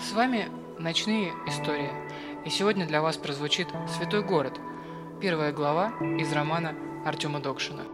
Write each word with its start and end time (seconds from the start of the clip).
С 0.00 0.12
вами 0.12 0.48
«Ночные 0.78 1.32
истории». 1.46 1.90
И 2.44 2.50
сегодня 2.50 2.86
для 2.86 3.00
вас 3.00 3.16
прозвучит 3.16 3.68
«Святой 3.96 4.22
город», 4.22 4.58
первая 5.20 5.52
глава 5.52 5.92
из 6.18 6.32
романа 6.32 6.74
Артема 7.06 7.40
Докшина. 7.40 7.84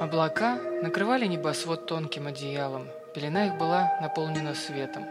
Облака 0.00 0.58
накрывали 0.82 1.26
небосвод 1.26 1.86
тонким 1.86 2.28
одеялом, 2.28 2.88
пелена 3.14 3.46
их 3.46 3.58
была 3.58 3.98
наполнена 4.00 4.54
светом. 4.54 5.04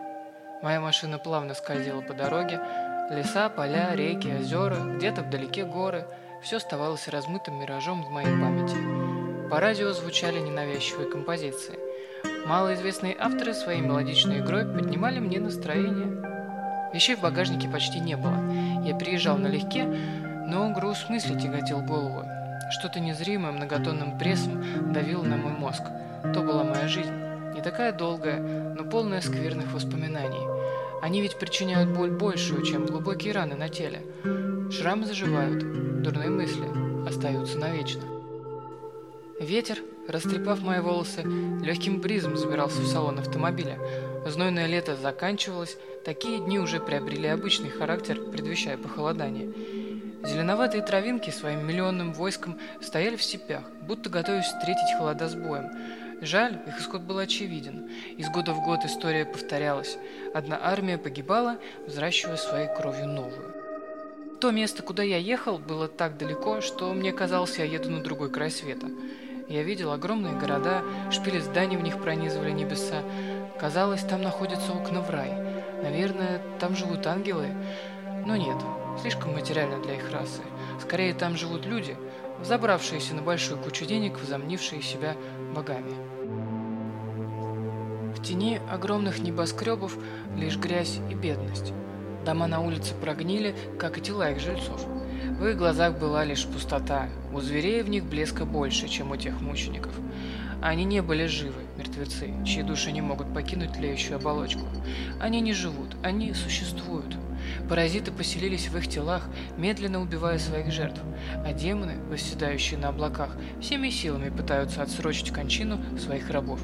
Моя 0.61 0.79
машина 0.79 1.17
плавно 1.19 1.53
скользила 1.53 2.01
по 2.01 2.13
дороге, 2.13 2.61
леса, 3.11 3.49
поля, 3.49 3.93
реки, 3.95 4.33
озера, 4.33 4.77
где-то 4.95 5.23
вдалеке 5.23 5.65
горы– 5.65 6.07
все 6.43 6.57
оставалось 6.57 7.07
размытым 7.07 7.59
миражом 7.59 8.03
в 8.03 8.09
моей 8.09 8.27
памяти. 8.27 8.75
По 9.49 9.61
радио 9.61 9.93
звучали 9.93 10.39
ненавязчивые 10.39 11.09
композиции. 11.09 11.79
Малоизвестные 12.45 13.15
авторы 13.17 13.53
своей 13.53 13.79
мелодичной 13.79 14.39
игрой 14.39 14.65
поднимали 14.65 15.19
мне 15.19 15.39
настроение. 15.39 16.21
Вещей 16.93 17.15
в 17.15 17.21
багажнике 17.21 17.69
почти 17.69 18.01
не 18.01 18.17
было. 18.17 18.37
Я 18.83 18.95
приезжал 18.95 19.37
налегке, 19.37 19.85
но 19.85 20.69
груз 20.73 21.07
мысли 21.07 21.39
тяготил 21.39 21.79
голову. 21.79 22.25
Что-то 22.71 22.99
незримое 22.99 23.53
многотонным 23.53 24.17
прессом 24.17 24.91
давило 24.91 25.23
на 25.23 25.37
мой 25.37 25.53
мозг. 25.53 25.83
То 26.33 26.41
была 26.41 26.65
моя 26.65 26.89
жизнь. 26.89 27.13
Не 27.53 27.61
такая 27.61 27.93
долгая, 27.93 28.39
но 28.39 28.83
полная 28.83 29.21
скверных 29.21 29.71
воспоминаний. 29.71 30.45
Они 31.01 31.21
ведь 31.21 31.37
причиняют 31.37 31.89
боль 31.89 32.11
большую, 32.11 32.63
чем 32.63 32.85
глубокие 32.85 33.33
раны 33.33 33.55
на 33.55 33.69
теле. 33.69 34.01
Шрамы 34.73 35.05
заживают, 35.05 36.01
дурные 36.01 36.31
мысли 36.31 36.65
остаются 37.07 37.59
навечно. 37.59 38.01
Ветер, 39.39 39.77
растрепав 40.07 40.61
мои 40.61 40.79
волосы, 40.79 41.21
легким 41.61 42.01
бризом 42.01 42.35
забирался 42.37 42.81
в 42.81 42.87
салон 42.87 43.19
автомобиля. 43.19 43.77
Знойное 44.25 44.65
лето 44.65 44.95
заканчивалось, 44.95 45.77
такие 46.03 46.39
дни 46.39 46.57
уже 46.57 46.79
приобрели 46.79 47.27
обычный 47.27 47.69
характер, 47.69 48.19
предвещая 48.31 48.77
похолодание. 48.77 49.53
Зеленоватые 50.25 50.81
травинки 50.81 51.29
своим 51.29 51.67
миллионным 51.67 52.11
войском 52.11 52.57
стояли 52.81 53.15
в 53.15 53.21
степях, 53.21 53.61
будто 53.83 54.09
готовясь 54.09 54.45
встретить 54.45 54.97
холода 54.97 55.29
с 55.29 55.35
боем. 55.35 55.69
Жаль, 56.21 56.59
их 56.65 56.79
исход 56.79 57.01
был 57.01 57.19
очевиден. 57.19 57.91
Из 58.17 58.27
года 58.29 58.53
в 58.53 58.63
год 58.63 58.85
история 58.85 59.25
повторялась. 59.25 59.99
Одна 60.33 60.57
армия 60.59 60.97
погибала, 60.97 61.59
взращивая 61.85 62.37
своей 62.37 62.69
кровью 62.75 63.07
новую. 63.07 63.52
То 64.43 64.51
место, 64.51 64.83
куда 64.83 65.03
я 65.03 65.15
ехал, 65.15 65.57
было 65.57 65.87
так 65.87 66.17
далеко, 66.17 66.59
что 66.59 66.91
мне 66.93 67.13
казалось, 67.13 67.59
я 67.59 67.63
еду 67.63 67.89
на 67.89 68.03
другой 68.03 68.29
край 68.29 68.51
света. 68.51 68.87
Я 69.47 69.63
видел 69.63 69.93
огромные 69.93 70.37
города, 70.37 70.83
шпили 71.11 71.39
зданий 71.39 71.77
в 71.77 71.81
них 71.81 71.97
пронизывали 72.01 72.51
небеса. 72.51 73.03
Казалось, 73.57 74.01
там 74.01 74.21
находятся 74.21 74.73
окна 74.73 74.99
в 74.99 75.09
рай. 75.09 75.31
Наверное, 75.81 76.41
там 76.59 76.75
живут 76.75 77.07
ангелы. 77.07 77.55
Но 78.25 78.35
нет, 78.35 78.57
слишком 79.01 79.31
материально 79.31 79.81
для 79.81 79.95
их 79.95 80.11
расы. 80.11 80.41
Скорее, 80.81 81.13
там 81.13 81.37
живут 81.37 81.65
люди, 81.65 81.95
взобравшиеся 82.41 83.15
на 83.15 83.21
большую 83.21 83.61
кучу 83.61 83.85
денег, 83.85 84.19
возомнившие 84.19 84.81
себя 84.81 85.15
богами. 85.55 85.93
В 88.13 88.21
тени 88.21 88.59
огромных 88.69 89.19
небоскребов 89.19 89.97
лишь 90.35 90.57
грязь 90.57 90.99
и 91.09 91.13
бедность. 91.13 91.71
Дома 92.25 92.47
на 92.47 92.61
улице 92.61 92.93
прогнили, 93.01 93.53
как 93.77 93.97
и 93.97 94.01
тела 94.01 94.31
их 94.31 94.39
жильцов. 94.39 94.85
В 95.39 95.45
их 95.45 95.57
глазах 95.57 95.99
была 95.99 96.23
лишь 96.23 96.45
пустота, 96.45 97.09
у 97.33 97.41
зверей 97.41 97.83
в 97.83 97.89
них 97.89 98.05
блеска 98.05 98.45
больше, 98.45 98.87
чем 98.87 99.11
у 99.11 99.17
тех 99.17 99.41
мучеников. 99.41 99.91
Они 100.61 100.85
не 100.85 101.01
были 101.01 101.25
живы, 101.25 101.61
мертвецы, 101.77 102.31
чьи 102.45 102.63
души 102.63 102.93
не 102.93 103.01
могут 103.01 103.33
покинуть 103.33 103.73
тлеющую 103.73 104.15
оболочку. 104.15 104.61
Они 105.19 105.41
не 105.41 105.51
живут, 105.51 105.97
они 106.01 106.33
существуют. 106.33 107.17
Паразиты 107.67 108.13
поселились 108.13 108.69
в 108.69 108.77
их 108.77 108.87
телах, 108.87 109.27
медленно 109.57 110.01
убивая 110.01 110.39
своих 110.39 110.71
жертв, 110.71 111.01
а 111.45 111.51
демоны, 111.51 111.97
восседающие 112.09 112.79
на 112.79 112.87
облаках, 112.87 113.35
всеми 113.59 113.89
силами 113.89 114.29
пытаются 114.29 114.81
отсрочить 114.81 115.31
кончину 115.31 115.79
своих 115.99 116.29
рабов. 116.29 116.61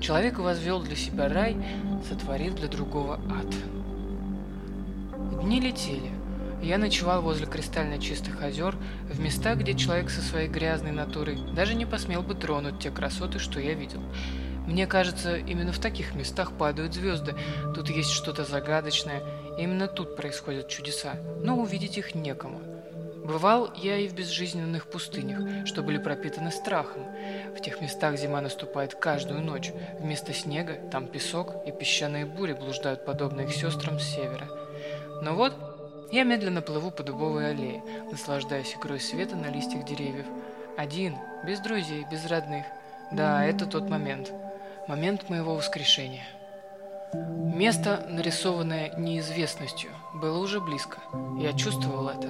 Человек 0.00 0.38
возвел 0.38 0.82
для 0.82 0.96
себя 0.96 1.28
рай, 1.28 1.56
сотворив 2.08 2.54
для 2.54 2.68
другого 2.68 3.20
ад. 3.28 3.81
Дни 5.42 5.58
летели. 5.58 6.12
Я 6.62 6.78
ночевал 6.78 7.20
возле 7.20 7.46
кристально 7.46 7.98
чистых 7.98 8.42
озер, 8.42 8.76
в 9.10 9.18
местах, 9.18 9.58
где 9.58 9.74
человек 9.74 10.08
со 10.08 10.22
своей 10.22 10.48
грязной 10.48 10.92
натурой 10.92 11.36
даже 11.52 11.74
не 11.74 11.84
посмел 11.84 12.22
бы 12.22 12.34
тронуть 12.34 12.78
те 12.78 12.92
красоты, 12.92 13.40
что 13.40 13.58
я 13.58 13.74
видел. 13.74 14.00
Мне 14.68 14.86
кажется, 14.86 15.36
именно 15.36 15.72
в 15.72 15.80
таких 15.80 16.14
местах 16.14 16.52
падают 16.52 16.94
звезды, 16.94 17.34
тут 17.74 17.90
есть 17.90 18.10
что-то 18.10 18.44
загадочное, 18.44 19.20
именно 19.58 19.88
тут 19.88 20.14
происходят 20.14 20.68
чудеса, 20.68 21.14
но 21.42 21.58
увидеть 21.58 21.98
их 21.98 22.14
некому. 22.14 22.60
Бывал 23.24 23.72
я 23.76 23.96
и 23.96 24.06
в 24.06 24.14
безжизненных 24.14 24.86
пустынях, 24.86 25.66
что 25.66 25.82
были 25.82 25.98
пропитаны 25.98 26.52
страхом. 26.52 27.02
В 27.56 27.60
тех 27.60 27.80
местах 27.80 28.16
зима 28.16 28.40
наступает 28.40 28.94
каждую 28.94 29.42
ночь. 29.42 29.72
Вместо 29.98 30.32
снега 30.32 30.74
там 30.92 31.08
песок 31.08 31.66
и 31.66 31.72
песчаные 31.72 32.26
бури 32.26 32.52
блуждают 32.52 33.04
подобно 33.04 33.40
их 33.40 33.52
сестрам 33.52 33.98
с 33.98 34.04
севера. 34.04 34.61
Но 35.22 35.36
вот 35.36 35.54
я 36.10 36.24
медленно 36.24 36.62
плыву 36.62 36.90
по 36.90 37.04
дубовой 37.04 37.50
аллее, 37.50 37.80
наслаждаясь 38.10 38.74
игрой 38.74 38.98
света 38.98 39.36
на 39.36 39.46
листьях 39.46 39.84
деревьев. 39.84 40.26
Один, 40.76 41.16
без 41.46 41.60
друзей, 41.60 42.04
без 42.10 42.26
родных. 42.26 42.66
Да, 43.12 43.44
это 43.44 43.66
тот 43.66 43.88
момент. 43.88 44.32
Момент 44.88 45.30
моего 45.30 45.54
воскрешения. 45.54 46.24
Место, 47.14 48.04
нарисованное 48.10 48.96
неизвестностью, 48.96 49.90
было 50.12 50.38
уже 50.38 50.60
близко. 50.60 50.98
Я 51.38 51.52
чувствовал 51.52 52.08
это. 52.08 52.28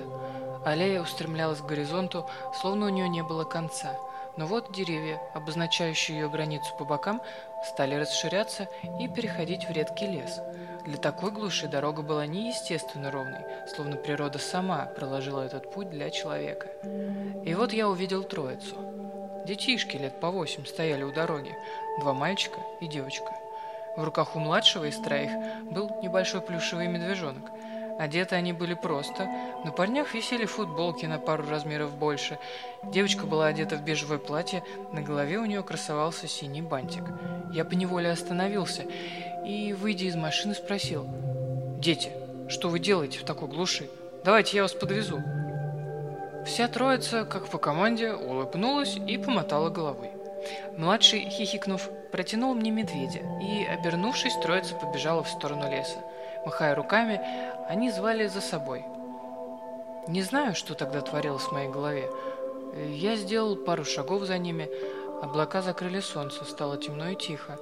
Аллея 0.67 1.01
устремлялась 1.01 1.61
к 1.61 1.67
горизонту, 1.67 2.29
словно 2.61 2.87
у 2.87 2.91
нее 2.91 3.09
не 3.09 3.23
было 3.23 3.45
конца– 3.45 3.97
но 4.37 4.47
вот 4.47 4.73
деревья, 4.73 5.21
обозначающие 5.35 6.19
ее 6.19 6.29
границу 6.29 6.75
по 6.79 6.85
бокам, 6.85 7.21
стали 7.65 7.95
расширяться 7.95 8.69
и 9.01 9.09
переходить 9.09 9.69
в 9.69 9.73
редкий 9.73 10.07
лес. 10.07 10.41
Для 10.85 10.97
такой 10.97 11.31
глуши 11.31 11.69
дорога 11.69 12.03
была 12.03 12.27
неестественно 12.27 13.11
ровной, 13.11 13.45
словно 13.75 13.97
природа 13.97 14.39
сама 14.39 14.87
проложила 14.87 15.43
этот 15.43 15.71
путь 15.71 15.91
для 15.91 16.11
человека. 16.11 16.69
И 17.45 17.55
вот 17.55 17.73
я 17.73 17.89
увидел 17.89 18.25
троицу. 18.25 18.77
Детишки 19.47 19.97
лет 19.97 20.21
по 20.21 20.31
восемь 20.31 20.67
стояли 20.67 21.03
у 21.03 21.13
дороги, 21.13 21.57
два 22.01 22.13
мальчика 22.13 22.59
и 22.81 22.87
девочка. 22.87 23.33
В 23.97 24.05
руках 24.05 24.37
у 24.37 24.39
младшего 24.39 24.87
из 24.87 24.99
троих 24.99 25.31
был 25.71 25.91
небольшой 26.03 26.41
плюшевый 26.41 26.89
медвежонок– 26.89 27.51
Одеты 27.99 28.35
они 28.35 28.53
были 28.53 28.75
просто. 28.75 29.29
На 29.65 29.73
парнях 29.73 30.15
висели 30.15 30.45
футболки 30.45 31.07
на 31.07 31.19
пару 31.19 31.49
размеров 31.49 31.95
больше. 31.97 32.39
Девочка 32.83 33.27
была 33.27 33.47
одета 33.47 33.77
в 33.77 33.83
бежевое 33.83 34.19
платье, 34.19 34.63
на 34.93 35.03
голове 35.03 35.39
у 35.39 35.45
нее 35.45 35.63
красовался 35.63 36.27
синий 36.27 36.63
бантик. 36.63 37.05
Я 37.53 37.65
поневоле 37.65 38.11
остановился 38.11 38.85
и, 39.47 39.73
выйдя 39.73 40.07
из 40.07 40.17
машины, 40.17 40.55
спросил. 40.55 41.07
«Дети, 41.79 42.11
что 42.49 42.69
вы 42.69 42.79
делаете 42.79 43.19
в 43.19 43.25
такой 43.25 43.49
глуши? 43.49 43.89
Давайте 44.25 44.57
я 44.57 44.63
вас 44.63 44.73
подвезу». 44.73 45.23
Вся 46.47 46.67
троица, 46.67 47.25
как 47.25 47.47
по 47.47 47.59
команде, 47.59 48.13
улыбнулась 48.13 48.97
и 48.97 49.17
помотала 49.17 49.71
головой. 49.71 50.11
Младший, 50.77 51.29
хихикнув, 51.31 51.89
протянул 52.11 52.55
мне 52.55 52.71
медведя, 52.71 53.21
и, 53.41 53.65
обернувшись, 53.65 54.35
троица 54.43 54.75
побежала 54.75 55.23
в 55.23 55.29
сторону 55.29 55.71
леса. 55.71 55.99
Махая 56.45 56.75
руками, 56.75 57.21
они 57.69 57.91
звали 57.91 58.27
за 58.27 58.41
собой. 58.41 58.85
Не 60.09 60.23
знаю, 60.23 60.55
что 60.55 60.75
тогда 60.75 61.01
творилось 61.01 61.45
в 61.45 61.53
моей 61.53 61.69
голове. 61.69 62.11
Я 62.75 63.17
сделал 63.17 63.57
пару 63.57 63.85
шагов 63.85 64.25
за 64.25 64.39
ними, 64.39 64.69
облака 65.23 65.63
закрыли 65.63 66.01
солнце, 66.01 66.45
стало 66.45 66.77
темно 66.77 67.11
и 67.11 67.17
тихо. 67.17 67.59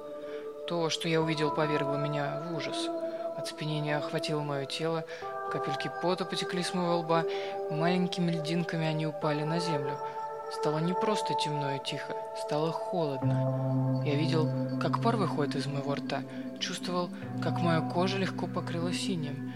То, 0.67 0.89
что 0.89 1.07
я 1.07 1.21
увидел, 1.21 1.53
повергло 1.53 1.97
меня 1.97 2.43
в 2.49 2.55
ужас. 2.55 2.89
Оцепенение 3.37 3.97
охватило 3.97 4.41
мое 4.41 4.65
тело, 4.65 5.03
капельки 5.51 5.91
пота 6.01 6.25
потекли 6.25 6.63
с 6.63 6.73
моего 6.73 6.97
лба, 6.97 7.23
маленькими 7.69 8.31
льдинками 8.31 8.87
они 8.87 9.05
упали 9.05 9.43
на 9.43 9.59
землю– 9.59 9.97
Стало 10.51 10.79
не 10.79 10.93
просто 10.93 11.33
темно 11.33 11.75
и 11.75 11.79
тихо, 11.83 12.13
стало 12.45 12.71
холодно. 12.71 14.03
Я 14.05 14.15
видел, 14.15 14.49
как 14.81 15.01
пар 15.01 15.15
выходит 15.15 15.55
из 15.55 15.65
моего 15.65 15.95
рта, 15.95 16.23
чувствовал, 16.59 17.09
как 17.41 17.61
моя 17.61 17.79
кожа 17.79 18.17
легко 18.17 18.47
покрыла 18.47 18.91
синим. 18.93 19.53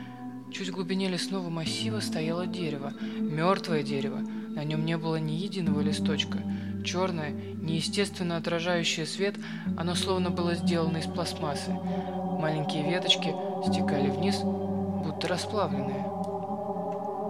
Чуть 0.53 0.69
в 0.69 0.73
глубине 0.73 1.09
лесного 1.09 1.49
массива 1.49 1.99
стояло 1.99 2.47
дерево, 2.47 2.93
мертвое 3.19 3.83
дерево, 3.83 4.19
на 4.19 4.63
нем 4.63 4.85
не 4.85 4.97
было 4.97 5.17
ни 5.17 5.33
единого 5.33 5.81
листочка. 5.81 6.37
Черное, 6.85 7.31
неестественно 7.31 8.37
отражающее 8.37 9.05
свет, 9.05 9.35
оно 9.77 9.95
словно 9.95 10.29
было 10.29 10.55
сделано 10.55 10.97
из 10.97 11.07
пластмассы. 11.07 11.71
Маленькие 11.71 12.89
веточки 12.89 13.35
стекали 13.67 14.09
вниз, 14.09 14.39
будто 14.41 15.27
расплавленные. 15.27 16.14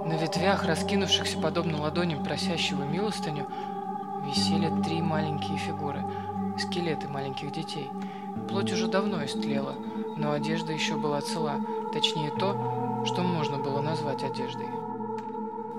На 0.05 0.13
ветвях, 0.17 0.63
раскинувшихся 0.65 1.39
подобно 1.39 1.81
ладоням 1.81 2.23
просящего 2.23 2.83
милостыню, 2.83 3.47
висели 4.23 4.69
три 4.83 5.01
маленькие 5.01 5.57
фигуры, 5.57 6.03
скелеты 6.59 7.07
маленьких 7.07 7.51
детей. 7.51 7.89
Плоть 8.47 8.71
уже 8.71 8.87
давно 8.87 9.25
истлела, 9.25 9.73
но 10.15 10.31
одежда 10.31 10.73
еще 10.73 10.95
была 10.95 11.21
цела, 11.21 11.55
точнее 11.91 12.29
то, 12.29 13.03
что 13.07 13.23
можно 13.23 13.57
было 13.57 13.81
назвать 13.81 14.23
одеждой. 14.23 14.67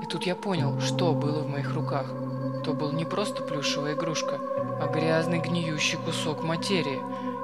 И 0.03 0.07
тут 0.07 0.25
я 0.25 0.35
понял, 0.35 0.81
что 0.81 1.13
было 1.13 1.43
в 1.43 1.49
моих 1.49 1.73
руках. 1.73 2.07
То 2.65 2.73
был 2.73 2.91
не 2.91 3.05
просто 3.05 3.45
плюшевая 3.45 3.95
игрушка, 3.95 4.41
а 4.81 4.91
грязный 4.93 5.39
гниющий 5.39 5.99
кусок 5.99 6.43
материи. 6.43 7.01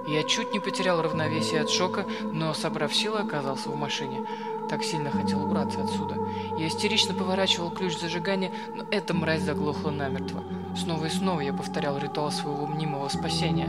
Я 0.06 0.24
чуть 0.24 0.52
не 0.52 0.58
потерял 0.58 1.00
равновесие 1.00 1.60
от 1.60 1.70
шока, 1.70 2.04
но, 2.32 2.52
собрав 2.54 2.94
силы, 2.94 3.20
оказался 3.20 3.68
в 3.68 3.76
машине. 3.76 4.26
Так 4.68 4.82
сильно 4.82 5.10
хотел 5.10 5.44
убраться 5.44 5.82
отсюда. 5.82 6.16
Я 6.58 6.68
истерично 6.68 7.14
поворачивал 7.14 7.70
ключ 7.70 7.98
зажигания, 7.98 8.50
но 8.74 8.84
эта 8.90 9.14
мразь 9.14 9.42
заглохла 9.42 9.90
намертво. 9.90 10.42
Снова 10.76 11.04
и 11.04 11.10
снова 11.10 11.40
я 11.40 11.52
повторял 11.52 11.98
ритуал 11.98 12.32
своего 12.32 12.66
мнимого 12.66 13.08
спасения. 13.08 13.68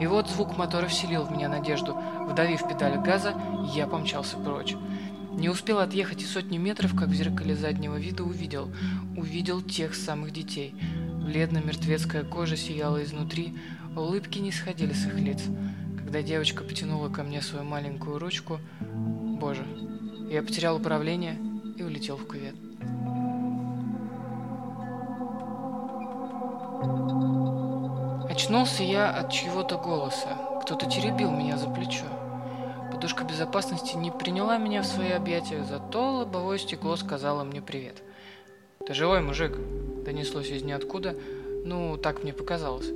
И 0.00 0.06
вот 0.06 0.28
звук 0.28 0.56
мотора 0.56 0.86
вселил 0.86 1.24
в 1.24 1.30
меня 1.30 1.48
надежду. 1.48 1.96
Вдавив 2.26 2.66
педаль 2.66 2.98
газа, 2.98 3.34
я 3.74 3.86
помчался 3.86 4.38
прочь. 4.38 4.74
Не 5.32 5.48
успел 5.48 5.78
отъехать 5.78 6.22
и 6.22 6.26
сотни 6.26 6.58
метров, 6.58 6.96
как 6.96 7.08
в 7.08 7.14
зеркале 7.14 7.54
заднего 7.54 7.96
вида 7.96 8.24
увидел. 8.24 8.70
Увидел 9.16 9.60
тех 9.62 9.94
самых 9.94 10.32
детей. 10.32 10.74
Бледно-мертвецкая 11.22 12.24
кожа 12.24 12.56
сияла 12.56 13.04
изнутри, 13.04 13.56
улыбки 13.96 14.38
не 14.38 14.52
сходили 14.52 14.92
с 14.92 15.06
их 15.06 15.14
лиц. 15.14 15.42
Когда 15.98 16.22
девочка 16.22 16.64
потянула 16.64 17.08
ко 17.08 17.22
мне 17.22 17.40
свою 17.40 17.64
маленькую 17.64 18.18
ручку, 18.18 18.58
боже, 18.80 19.64
я 20.30 20.42
потерял 20.42 20.76
управление 20.76 21.38
и 21.76 21.82
улетел 21.82 22.16
в 22.16 22.26
кювет. 22.26 22.54
Очнулся 28.30 28.82
я 28.82 29.10
от 29.10 29.30
чьего-то 29.30 29.76
голоса. 29.76 30.28
Кто-то 30.62 30.86
теребил 30.86 31.30
меня 31.30 31.56
за 31.56 31.68
плечо. 31.68 32.04
Подушка 32.92 33.24
безопасности 33.24 33.96
не 33.96 34.10
приняла 34.10 34.58
меня 34.58 34.82
в 34.82 34.86
свои 34.86 35.10
объятия, 35.10 35.64
зато 35.64 36.18
лобовое 36.18 36.58
стекло 36.58 36.96
сказало 36.96 37.44
мне 37.44 37.62
привет. 37.62 38.02
«Ты 38.86 38.94
живой, 38.94 39.20
мужик?»– 39.20 39.56
донеслось 40.04 40.50
из 40.50 40.62
ниоткуда. 40.62 41.14
Ну, 41.64 41.96
так 41.96 42.22
мне 42.22 42.32
показалось. 42.32 42.90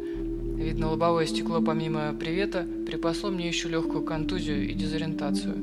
Видно, 0.56 0.90
лобовое 0.90 1.26
стекло 1.26 1.60
помимо 1.60 2.14
привета 2.14 2.66
припасло 2.86 3.30
мне 3.30 3.48
еще 3.48 3.68
легкую 3.68 4.04
контузию 4.04 4.68
и 4.68 4.72
дезориентацию. 4.72 5.54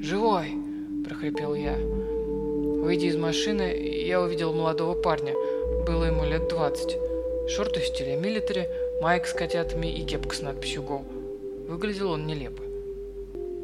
«Живой!»– 0.00 0.52
прохрипел 1.04 1.54
я. 1.54 1.74
Выйдя 1.74 3.06
из 3.06 3.16
машины, 3.16 3.62
я 4.06 4.20
увидел 4.20 4.52
молодого 4.52 4.94
парня. 4.94 5.32
Было 5.86 6.04
ему 6.04 6.24
лет 6.24 6.48
двадцать. 6.48 6.98
Шорты 7.48 7.80
в 7.80 7.86
стиле 7.86 8.16
милитари, 8.16 8.68
майк 9.00 9.26
с 9.26 9.32
котятами 9.32 9.86
и 9.86 10.04
кепка 10.04 10.36
с 10.36 10.42
надписью 10.42 10.82
«Го». 10.82 11.02
Выглядел 11.66 12.10
он 12.10 12.26
нелепо. 12.26 12.62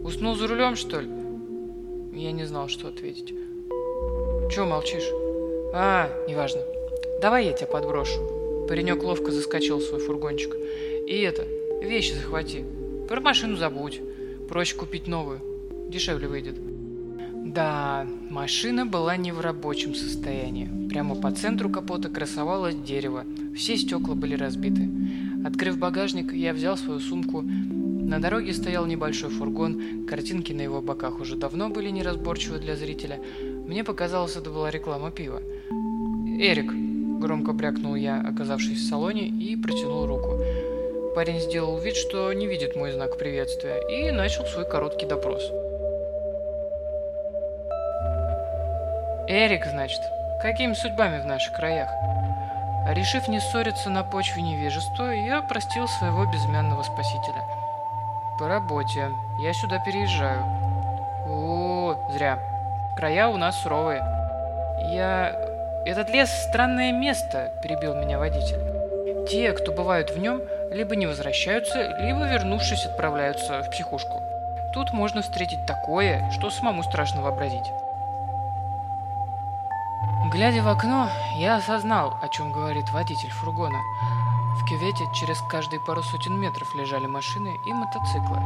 Уснул 0.02 0.34
за 0.34 0.48
рулем, 0.48 0.76
что 0.76 1.00
ли? 1.00 1.08
Я 2.14 2.32
не 2.32 2.44
знал, 2.44 2.68
что 2.68 2.88
ответить. 2.88 3.34
Чего 4.50 4.64
молчишь? 4.64 5.08
А, 5.74 6.08
неважно. 6.26 6.62
Давай 7.20 7.46
я 7.46 7.52
тебя 7.52 7.66
подброшу. 7.66 8.39
Паренек 8.70 9.02
ловко 9.02 9.32
заскочил 9.32 9.78
в 9.78 9.82
свой 9.82 9.98
фургончик. 9.98 10.54
И 11.08 11.16
это, 11.16 11.44
вещи 11.82 12.12
захвати. 12.12 12.64
Про 13.08 13.20
машину 13.20 13.56
забудь. 13.56 14.00
Проще 14.48 14.76
купить 14.76 15.08
новую. 15.08 15.40
Дешевле 15.88 16.28
выйдет. 16.28 16.54
Да, 17.52 18.06
машина 18.30 18.86
была 18.86 19.16
не 19.16 19.32
в 19.32 19.40
рабочем 19.40 19.96
состоянии. 19.96 20.88
Прямо 20.88 21.16
по 21.16 21.32
центру 21.32 21.68
капота 21.68 22.10
красовалось 22.10 22.76
дерево. 22.76 23.24
Все 23.56 23.76
стекла 23.76 24.14
были 24.14 24.36
разбиты. 24.36 24.88
Открыв 25.44 25.76
багажник, 25.76 26.32
я 26.32 26.52
взял 26.52 26.76
свою 26.76 27.00
сумку 27.00 27.42
на 28.10 28.18
дороге 28.20 28.52
стоял 28.52 28.86
небольшой 28.86 29.30
фургон, 29.30 30.04
картинки 30.04 30.52
на 30.52 30.62
его 30.62 30.82
боках 30.82 31.20
уже 31.20 31.36
давно 31.36 31.68
были 31.68 31.90
неразборчивы 31.90 32.58
для 32.58 32.74
зрителя. 32.74 33.20
Мне 33.68 33.84
показалось, 33.84 34.34
это 34.34 34.50
была 34.50 34.68
реклама 34.68 35.12
пива. 35.12 35.40
«Эрик!»– 36.40 36.72
громко 37.20 37.52
брякнул 37.52 37.94
я, 37.94 38.24
оказавшись 38.26 38.78
в 38.78 38.88
салоне, 38.88 39.28
и 39.28 39.56
протянул 39.56 40.06
руку. 40.06 40.38
Парень 41.14 41.40
сделал 41.40 41.78
вид, 41.78 41.94
что 41.94 42.32
не 42.32 42.46
видит 42.46 42.74
мой 42.76 42.92
знак 42.92 43.18
приветствия, 43.18 43.78
и 43.88 44.10
начал 44.10 44.44
свой 44.46 44.64
короткий 44.68 45.06
допрос. 45.06 45.42
«Эрик, 49.28 49.66
значит, 49.66 50.00
какими 50.42 50.72
судьбами 50.72 51.20
в 51.20 51.26
наших 51.26 51.54
краях?» 51.54 51.90
Решив 52.88 53.28
не 53.28 53.40
ссориться 53.40 53.90
на 53.90 54.02
почве 54.02 54.42
невежества, 54.42 55.10
я 55.10 55.42
простил 55.42 55.86
своего 55.86 56.24
безымянного 56.24 56.82
спасителя– 56.82 57.44
по 58.40 58.48
работе. 58.48 59.12
Я 59.38 59.52
сюда 59.52 59.78
переезжаю. 59.78 60.42
О, 61.28 61.94
зря. 62.10 62.38
Края 62.96 63.28
у 63.28 63.36
нас 63.36 63.60
суровые. 63.60 64.00
Я... 64.94 65.49
Этот 65.86 66.10
лес 66.10 66.30
странное 66.30 66.92
место, 66.92 67.52
перебил 67.62 67.94
меня 67.94 68.18
водитель. 68.18 68.58
Те, 69.28 69.52
кто 69.52 69.72
бывают 69.72 70.10
в 70.10 70.18
нем, 70.18 70.42
либо 70.70 70.94
не 70.94 71.06
возвращаются, 71.06 71.96
либо, 72.00 72.26
вернувшись, 72.26 72.84
отправляются 72.84 73.62
в 73.62 73.70
психушку. 73.70 74.22
Тут 74.74 74.92
можно 74.92 75.22
встретить 75.22 75.64
такое, 75.66 76.30
что 76.32 76.50
самому 76.50 76.82
страшно 76.82 77.22
вообразить. 77.22 77.72
Глядя 80.32 80.62
в 80.62 80.68
окно, 80.68 81.08
я 81.38 81.56
осознал, 81.56 82.14
о 82.22 82.28
чем 82.28 82.52
говорит 82.52 82.90
водитель 82.90 83.30
фургона. 83.30 83.78
В 84.56 84.64
кювете 84.66 85.04
через 85.14 85.40
каждые 85.50 85.80
пару 85.80 86.02
сотен 86.02 86.38
метров 86.38 86.74
лежали 86.74 87.06
машины 87.06 87.56
и 87.66 87.72
мотоциклы. 87.72 88.38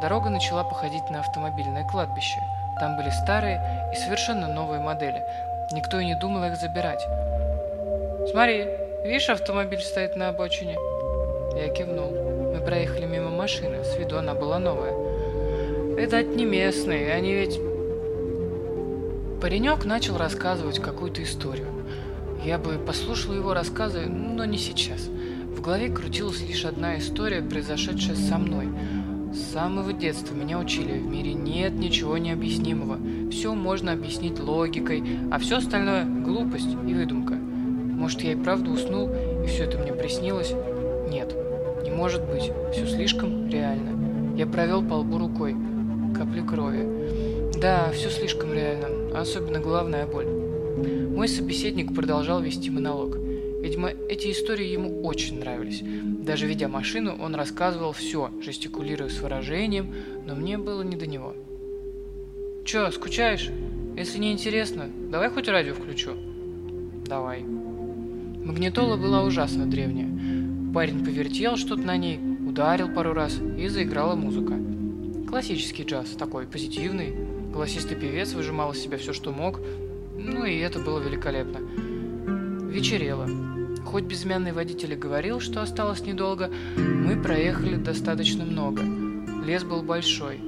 Дорога 0.00 0.30
начала 0.30 0.62
походить 0.62 1.10
на 1.10 1.20
автомобильное 1.20 1.84
кладбище. 1.84 2.40
Там 2.78 2.96
были 2.96 3.10
старые 3.10 3.90
и 3.92 3.96
совершенно 3.96 4.46
новые 4.46 4.80
модели. 4.80 5.24
Никто 5.72 6.00
и 6.00 6.04
не 6.04 6.14
думал 6.18 6.44
их 6.44 6.56
забирать. 6.56 7.04
«Смотри, 8.30 8.66
видишь, 9.04 9.28
автомобиль 9.28 9.80
стоит 9.80 10.16
на 10.16 10.28
обочине?» 10.28 10.76
Я 11.56 11.68
кивнул. 11.68 12.52
Мы 12.54 12.60
проехали 12.60 13.06
мимо 13.06 13.30
машины, 13.30 13.84
с 13.84 13.96
виду 13.96 14.18
она 14.18 14.34
была 14.34 14.58
новая. 14.58 14.92
«Видать, 15.96 16.28
не 16.28 16.44
местные, 16.44 17.12
они 17.12 17.32
ведь...» 17.32 17.58
Паренек 19.40 19.84
начал 19.84 20.16
рассказывать 20.16 20.80
какую-то 20.80 21.22
историю. 21.22 21.68
Я 22.44 22.58
бы 22.58 22.78
послушал 22.78 23.34
его 23.34 23.54
рассказы, 23.54 24.06
но 24.06 24.44
не 24.44 24.58
сейчас 24.58 25.08
голове 25.66 25.88
крутилась 25.88 26.40
лишь 26.42 26.64
одна 26.64 26.96
история, 26.96 27.42
произошедшая 27.42 28.14
со 28.14 28.38
мной. 28.38 28.68
С 29.36 29.52
самого 29.52 29.92
детства 29.92 30.34
меня 30.34 30.58
учили, 30.58 30.98
в 30.98 31.06
мире 31.06 31.34
нет 31.34 31.74
ничего 31.74 32.16
необъяснимого. 32.16 32.98
Все 33.30 33.54
можно 33.54 33.92
объяснить 33.92 34.40
логикой, 34.40 35.04
а 35.30 35.38
все 35.38 35.58
остальное– 35.58 36.04
глупость 36.24 36.72
и 36.88 36.94
выдумка. 36.94 37.34
Может, 37.34 38.22
я 38.22 38.32
и 38.32 38.36
правда 38.36 38.70
уснул, 38.70 39.10
и 39.44 39.46
все 39.46 39.64
это 39.64 39.76
мне 39.76 39.92
приснилось? 39.92 40.54
Нет, 41.10 41.36
не 41.84 41.90
может 41.90 42.24
быть, 42.24 42.50
все 42.72 42.86
слишком 42.86 43.50
реально. 43.50 44.36
Я 44.38 44.46
провел 44.46 44.82
по 44.82 44.94
лбу 44.94 45.18
рукой, 45.18 45.54
капли 46.16 46.40
крови. 46.40 47.52
Да, 47.60 47.90
все 47.92 48.08
слишком 48.08 48.54
реально, 48.54 49.20
особенно 49.20 49.58
головная 49.58 50.06
боль. 50.06 50.28
Мой 51.14 51.28
собеседник 51.28 51.94
продолжал 51.94 52.40
вести 52.40 52.70
монолог. 52.70 53.18
Видимо, 53.66 53.88
эти 53.88 54.30
истории 54.30 54.68
ему 54.68 55.02
очень 55.02 55.40
нравились. 55.40 55.82
Даже 55.82 56.46
ведя 56.46 56.68
машину, 56.68 57.16
он 57.20 57.34
рассказывал 57.34 57.90
все, 57.90 58.30
жестикулируя 58.40 59.08
с 59.08 59.18
выражением, 59.18 59.92
но 60.24 60.36
мне 60.36 60.56
было 60.56 60.82
не 60.82 60.94
до 60.94 61.08
него. 61.08 61.34
«Чё, 62.64 62.88
скучаешь? 62.92 63.50
Если 63.96 64.20
не 64.20 64.30
интересно, 64.30 64.88
давай 65.10 65.30
хоть 65.30 65.48
радио 65.48 65.74
включу». 65.74 66.12
«Давай». 67.08 67.42
Магнитола 67.42 68.96
была 68.96 69.24
ужасно 69.24 69.66
древняя. 69.66 70.10
Парень 70.72 71.04
повертел 71.04 71.56
что-то 71.56 71.82
на 71.82 71.96
ней, 71.96 72.20
ударил 72.48 72.88
пару 72.88 73.14
раз, 73.14 73.36
и 73.58 73.66
заиграла 73.66 74.14
музыка. 74.14 74.54
Классический 75.28 75.82
джаз, 75.82 76.10
такой 76.10 76.46
позитивный. 76.46 77.16
Голосистый 77.52 77.96
певец 77.96 78.32
выжимал 78.32 78.70
из 78.70 78.78
себя 78.78 78.96
все, 78.96 79.12
что 79.12 79.32
мог. 79.32 79.58
Ну 80.16 80.44
и 80.44 80.56
это 80.58 80.78
было 80.78 81.00
великолепно. 81.00 81.58
Вечерело. 82.70 83.45
Хоть 83.96 84.04
безымянный 84.04 84.52
водитель 84.52 84.92
и 84.92 84.94
говорил, 84.94 85.40
что 85.40 85.62
осталось 85.62 86.02
недолго, 86.02 86.50
мы 86.76 87.16
проехали 87.16 87.76
достаточно 87.76 88.44
много. 88.44 88.82
Лес 89.42 89.64
был 89.64 89.82
большой. 89.82 90.38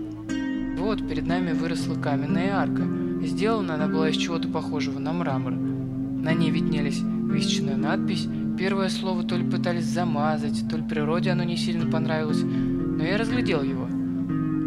Вот 0.77 1.09
перед 1.09 1.27
нами 1.27 1.53
выросла 1.53 1.95
каменная 1.95 2.55
арка. 2.55 2.83
Сделана 3.23 3.77
она 3.77 3.87
была 3.89 4.11
из 4.11 4.17
чего-то 4.17 4.49
похожего 4.49 4.99
на 4.99 5.15
мрамор. 5.15 5.55
На 5.55 6.35
ней 6.35 6.51
виднелись 6.51 7.01
высеченная 7.01 7.79
надпись. 7.79 8.29
Первое 8.59 8.91
слово 8.91 9.23
то 9.25 9.35
ли 9.35 9.51
пытались 9.51 9.87
замазать, 9.87 10.69
то 10.69 10.77
ли 10.77 10.83
природе 10.83 11.31
оно 11.31 11.43
не 11.43 11.57
сильно 11.57 11.91
понравилось, 11.91 12.43
но 12.43 13.03
я 13.03 13.17
разглядел 13.17 13.63
его. 13.63 13.89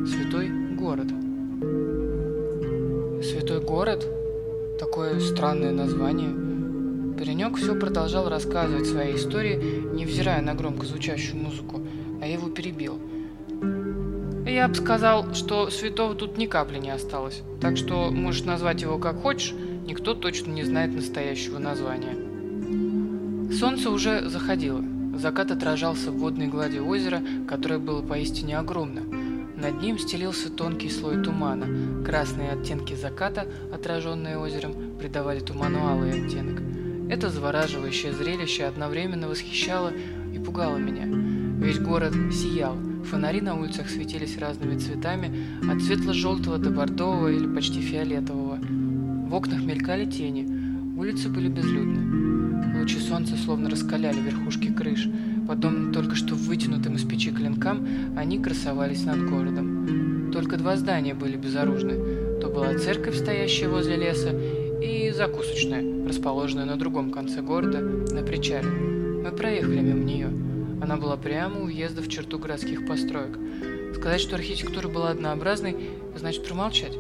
Святой 0.08 0.50
город. 0.76 1.10
Святой 3.24 3.62
город? 3.62 4.04
Такое 4.80 5.20
странное 5.20 5.72
название. 5.72 6.51
Паренек 7.22 7.56
все 7.58 7.76
продолжал 7.76 8.30
рассказывать 8.30 8.88
свои 8.88 9.16
истории, 9.16 9.56
невзирая 9.94 10.42
на 10.42 10.56
громко 10.56 10.88
звучащую 10.88 11.38
музыку, 11.38 11.80
а 12.20 12.26
я 12.26 12.34
его 12.34 12.50
перебил. 12.50 13.00
Я 14.44 14.68
бы 14.68 14.74
сказал, 14.74 15.32
что 15.36 15.70
святого 15.70 16.16
тут 16.16 16.40
ни 16.40 16.48
капли 16.48 16.80
не 16.80 16.90
осталось, 16.90 17.44
так 17.62 17.78
что 17.78 18.10
можешь 18.10 18.44
назвать 18.46 18.82
его 18.82 18.98
как 18.98 19.22
хочешь, 19.22 19.54
никто 19.86 20.16
точно 20.16 20.50
не 20.50 20.64
знает 20.64 20.96
настоящего 20.96 21.60
названия. 21.60 22.16
Солнце 23.54 23.92
уже 23.92 24.28
заходило. 24.28 24.84
Закат 25.16 25.52
отражался 25.52 26.10
в 26.10 26.18
водной 26.18 26.48
глади 26.48 26.80
озера, 26.80 27.22
которое 27.48 27.78
было 27.78 28.02
поистине 28.02 28.58
огромно. 28.58 29.02
Над 29.56 29.80
ним 29.80 30.00
стелился 30.00 30.50
тонкий 30.50 30.90
слой 30.90 31.22
тумана. 31.22 32.04
Красные 32.04 32.50
оттенки 32.50 32.96
заката, 32.96 33.46
отраженные 33.72 34.40
озером, 34.40 34.98
придавали 34.98 35.40
туману 35.40 35.86
алый 35.86 36.26
оттенок. 36.26 36.81
Это 37.12 37.30
завораживающее 37.30 38.14
зрелище 38.14 38.64
одновременно 38.64 39.28
восхищало 39.28 39.92
и 40.34 40.40
пугало 40.40 40.78
меня. 40.78 41.04
Весь 41.58 41.78
город 41.78 42.14
сиял. 42.32 42.78
Фонари 43.04 43.42
на 43.42 43.60
улицах 43.60 43.90
светились 43.90 44.38
разными 44.38 44.78
цветами, 44.78 45.30
от 45.70 45.82
светло-желтого 45.82 46.58
до 46.58 46.70
бордового 46.70 47.28
или 47.28 47.54
почти 47.54 47.82
фиолетового. 47.82 48.60
В 49.28 49.36
окнах 49.36 49.62
мелькали 49.62 50.06
тени. 50.06 50.48
Улицы 50.98 51.28
были 51.28 51.50
безлюдны. 51.50 52.80
Лучи 52.80 53.00
солнца 53.00 53.36
словно 53.36 53.70
раскаляли 53.70 54.22
верхушки 54.22 54.72
крыш. 54.72 55.10
Подобно 55.50 55.92
только 55.92 56.16
что 56.16 56.36
вытянутым 56.36 56.96
из 56.96 57.04
печи 57.04 57.32
клинкам, 57.32 57.86
они 58.16 58.40
красовались 58.40 59.04
над 59.04 59.30
городом. 59.30 60.32
Только 60.32 60.56
два 60.56 60.78
здания 60.78 61.14
были 61.14 61.36
безоружны. 61.36 62.40
То 62.40 62.48
была 62.48 62.78
церковь, 62.78 63.18
стоящая 63.18 63.68
возле 63.68 63.98
леса, 63.98 64.30
закусочная, 65.22 66.08
расположенная 66.08 66.66
на 66.66 66.78
другом 66.78 67.12
конце 67.12 67.44
города, 67.44 67.80
на 67.80 68.24
причале. 68.24 68.68
Мы 68.68 69.32
проехали 69.32 69.80
мимо 69.80 70.04
нее. 70.04 70.30
Она 70.82 70.98
была 70.98 71.16
прямо 71.16 71.62
у 71.62 71.66
въезда 71.66 72.02
в 72.02 72.08
черту 72.08 72.40
городских 72.40 72.88
построек. 72.88 73.38
Сказать, 73.96 74.20
что 74.20 74.36
архитектура 74.36 74.88
была 74.88 75.12
однообразной, 75.12 75.76
значит 76.16 76.44
промолчать. 76.44 76.98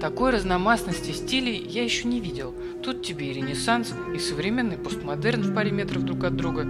Такой 0.00 0.30
разномастности 0.30 1.10
стилей 1.10 1.66
я 1.68 1.82
еще 1.82 2.06
не 2.06 2.20
видел. 2.20 2.54
Тут 2.84 3.02
тебе 3.02 3.32
и 3.32 3.32
ренессанс, 3.32 3.92
и 4.14 4.20
современный 4.20 4.78
постмодерн 4.78 5.42
в 5.42 5.52
паре 5.52 5.72
метров 5.72 6.04
друг 6.04 6.22
от 6.22 6.36
друга. 6.36 6.64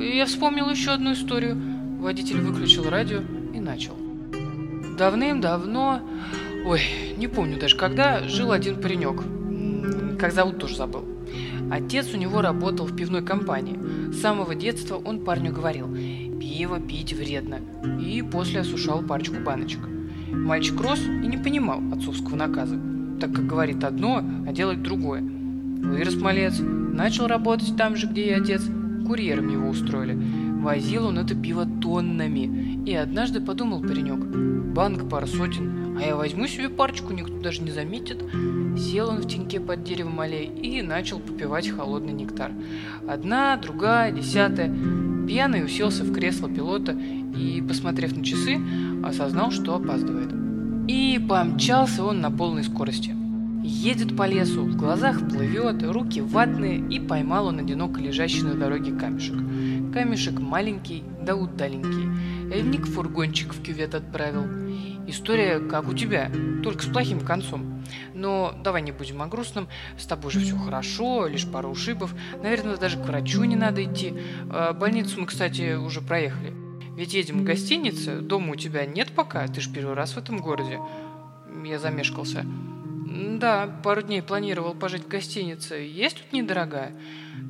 Я 0.00 0.24
вспомнил 0.24 0.70
еще 0.70 0.92
одну 0.92 1.12
историю. 1.12 1.60
Водитель 2.00 2.40
выключил 2.40 2.88
радио 2.88 3.20
и 3.52 3.60
начал. 3.60 3.94
Давным-давно, 4.96 6.00
ой, 6.64 6.80
не 7.18 7.28
помню 7.28 7.60
даже 7.60 7.76
когда, 7.76 8.20
жил 8.26 8.52
один 8.52 8.80
паренек 8.80 9.22
как 10.22 10.32
зовут, 10.32 10.58
тоже 10.58 10.76
забыл. 10.76 11.04
Отец 11.68 12.14
у 12.14 12.16
него 12.16 12.42
работал 12.42 12.86
в 12.86 12.94
пивной 12.94 13.24
компании. 13.24 13.76
С 14.12 14.20
самого 14.20 14.54
детства 14.54 14.94
он 14.94 15.24
парню 15.24 15.52
говорил, 15.52 15.88
пиво 16.38 16.78
пить 16.78 17.12
вредно, 17.12 17.58
и 18.00 18.22
после 18.22 18.60
осушал 18.60 19.02
парочку 19.02 19.40
баночек. 19.44 19.80
Мальчик 20.30 20.80
рос 20.80 21.00
и 21.00 21.26
не 21.26 21.38
понимал 21.38 21.80
отцовского 21.92 22.36
наказа, 22.36 22.78
так 23.20 23.32
как 23.32 23.48
говорит 23.48 23.82
одно, 23.82 24.22
а 24.46 24.52
делает 24.52 24.84
другое. 24.84 25.22
Вырос 25.22 26.14
малец, 26.14 26.54
начал 26.60 27.26
работать 27.26 27.76
там 27.76 27.96
же, 27.96 28.06
где 28.06 28.26
и 28.26 28.30
отец, 28.30 28.62
курьером 29.04 29.48
его 29.48 29.70
устроили. 29.70 30.16
Возил 30.62 31.06
он 31.06 31.18
это 31.18 31.34
пиво 31.34 31.66
тоннами. 31.66 32.80
И 32.86 32.94
однажды 32.94 33.40
подумал 33.40 33.80
паренек, 33.80 34.20
банк 34.72 35.08
пара 35.08 35.26
сотен, 35.26 35.81
а 35.98 36.02
я 36.02 36.16
возьму 36.16 36.46
себе 36.46 36.68
парочку, 36.68 37.12
никто 37.12 37.34
даже 37.40 37.62
не 37.62 37.70
заметит. 37.70 38.22
Сел 38.78 39.10
он 39.10 39.18
в 39.18 39.28
теньке 39.28 39.60
под 39.60 39.84
деревом 39.84 40.20
аллеи 40.20 40.46
и 40.46 40.82
начал 40.82 41.18
попивать 41.18 41.68
холодный 41.68 42.12
нектар. 42.12 42.52
Одна, 43.08 43.56
другая, 43.56 44.12
десятая. 44.12 44.74
Пьяный 45.26 45.64
уселся 45.64 46.04
в 46.04 46.12
кресло 46.12 46.48
пилота 46.48 46.92
и, 46.92 47.62
посмотрев 47.62 48.16
на 48.16 48.24
часы, 48.24 48.58
осознал, 49.04 49.50
что 49.50 49.74
опаздывает. 49.74 50.30
И 50.88 51.24
помчался 51.28 52.04
он 52.04 52.20
на 52.20 52.30
полной 52.30 52.64
скорости. 52.64 53.14
Едет 53.62 54.16
по 54.16 54.26
лесу, 54.26 54.64
в 54.64 54.76
глазах 54.76 55.20
плывет, 55.28 55.84
руки 55.84 56.20
ватные, 56.20 56.78
и 56.78 56.98
поймал 56.98 57.46
он 57.46 57.60
одиноко 57.60 58.00
лежащий 58.00 58.42
на 58.42 58.54
дороге 58.54 58.92
камешек. 58.92 59.36
Камешек 59.92 60.40
маленький, 60.40 61.04
да 61.22 61.36
удаленький. 61.36 62.52
Эльник 62.52 62.86
фургончик 62.86 63.54
в 63.54 63.62
кювет 63.62 63.94
отправил. 63.94 64.42
История 65.06 65.58
как 65.58 65.88
у 65.88 65.94
тебя, 65.94 66.30
только 66.62 66.84
с 66.84 66.86
плохим 66.86 67.20
концом. 67.20 67.82
Но 68.14 68.54
давай 68.62 68.82
не 68.82 68.92
будем 68.92 69.20
о 69.20 69.26
грустном. 69.26 69.68
С 69.98 70.06
тобой 70.06 70.30
же 70.30 70.40
все 70.40 70.56
хорошо, 70.56 71.26
лишь 71.26 71.46
пара 71.46 71.66
ушибов. 71.66 72.14
Наверное, 72.42 72.76
даже 72.76 72.98
к 72.98 73.04
врачу 73.04 73.42
не 73.44 73.56
надо 73.56 73.84
идти. 73.84 74.14
А 74.50 74.72
больницу 74.72 75.20
мы, 75.20 75.26
кстати, 75.26 75.74
уже 75.74 76.00
проехали. 76.00 76.54
Ведь 76.96 77.14
едем 77.14 77.40
в 77.40 77.44
гостинице, 77.44 78.20
дома 78.20 78.52
у 78.52 78.56
тебя 78.56 78.86
нет 78.86 79.12
пока, 79.12 79.46
ты 79.48 79.60
же 79.60 79.72
первый 79.72 79.94
раз 79.94 80.12
в 80.12 80.18
этом 80.18 80.38
городе. 80.38 80.78
Я 81.64 81.78
замешкался. 81.78 82.44
Да, 82.44 83.66
пару 83.82 84.02
дней 84.02 84.22
планировал 84.22 84.74
пожить 84.74 85.04
в 85.04 85.08
гостинице. 85.08 85.74
Есть 85.76 86.18
тут 86.18 86.32
недорогая? 86.32 86.92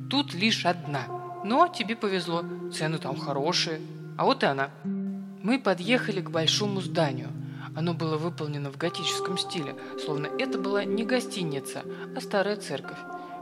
Тут 0.09 0.33
лишь 0.33 0.65
одна. 0.65 1.05
Но 1.45 1.67
тебе 1.67 1.95
повезло, 1.95 2.43
цены 2.73 2.97
там 2.97 3.15
хорошие. 3.17 3.79
А 4.17 4.25
вот 4.25 4.43
и 4.43 4.45
она. 4.45 4.69
Мы 4.83 5.59
подъехали 5.59 6.21
к 6.21 6.31
большому 6.31 6.81
зданию– 6.81 7.29
оно 7.75 7.93
было 7.93 8.17
выполнено 8.17 8.71
в 8.71 8.77
готическом 8.77 9.37
стиле, 9.37 9.75
словно 10.03 10.27
это 10.27 10.57
была 10.57 10.83
не 10.85 11.03
гостиница, 11.03 11.83
а 12.15 12.21
старая 12.21 12.55
церковь. 12.55 12.99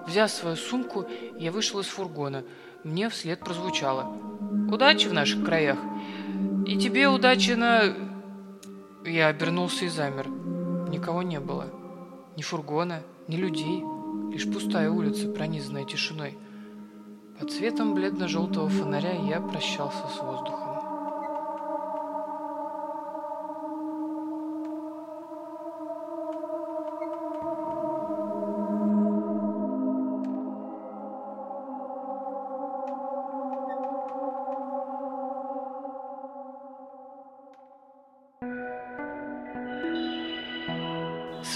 Взяв 0.08 0.32
свою 0.32 0.56
сумку, 0.56 1.06
я 1.38 1.52
вышел 1.52 1.80
из 1.80 1.88
фургона. 1.88 2.44
Мне 2.84 3.10
вслед 3.10 3.40
прозвучало. 3.40 4.18
«Удачи 4.72 5.08
в 5.08 5.14
наших 5.14 5.46
краях!» 5.46 5.78
«И 6.66 6.78
тебе 6.78 7.08
удачи 7.08 7.52
на...» 7.52 7.96
Я 9.06 9.28
обернулся 9.28 9.86
и 9.86 9.90
замер. 9.90 10.30
Никого 10.90 11.22
не 11.24 11.40
было. 11.40 11.68
Ни 12.38 12.42
фургона, 12.42 13.04
ни 13.28 13.36
людей. 13.36 13.84
Лишь 14.32 14.52
пустая 14.52 14.90
улица, 14.90 15.30
пронизанная 15.30 15.86
тишиной. 15.86 16.38
Под 17.40 17.52
светом 17.52 17.96
бледно-желтого 17.96 18.70
фонаря 18.70 19.14
я 19.14 19.42
прощался 19.42 20.08
с 20.08 20.22
воздухом. 20.22 20.71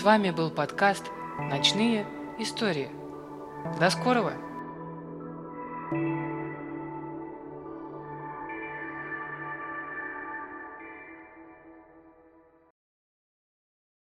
Вами 0.05 0.29
был 0.29 0.51
подкаст 0.51 1.05
«Ночные 1.39 2.05
истории». 2.37 2.91
До 3.79 3.89
скорого! 3.89 4.33